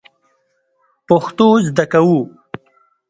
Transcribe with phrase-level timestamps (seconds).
[1.07, 2.19] پښتو زده کوو